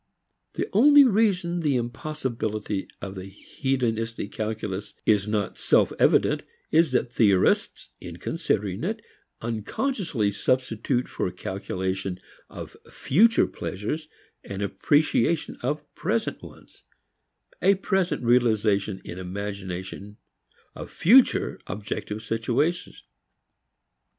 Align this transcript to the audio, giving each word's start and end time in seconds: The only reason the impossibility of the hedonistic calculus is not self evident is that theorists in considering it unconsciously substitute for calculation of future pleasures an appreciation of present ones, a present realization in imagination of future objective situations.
The 0.53 0.67
only 0.73 1.03
reason 1.03 1.59
the 1.59 1.75
impossibility 1.75 2.87
of 3.03 3.13
the 3.13 3.27
hedonistic 3.29 4.31
calculus 4.31 4.95
is 5.05 5.27
not 5.27 5.59
self 5.59 5.93
evident 5.99 6.41
is 6.71 6.91
that 6.93 7.13
theorists 7.13 7.89
in 7.99 8.17
considering 8.17 8.83
it 8.83 9.03
unconsciously 9.41 10.31
substitute 10.31 11.07
for 11.07 11.29
calculation 11.29 12.19
of 12.49 12.75
future 12.91 13.45
pleasures 13.45 14.07
an 14.43 14.61
appreciation 14.61 15.57
of 15.61 15.83
present 15.93 16.41
ones, 16.41 16.81
a 17.61 17.75
present 17.75 18.23
realization 18.23 19.03
in 19.05 19.19
imagination 19.19 20.17
of 20.73 20.89
future 20.89 21.61
objective 21.67 22.23
situations. 22.23 23.03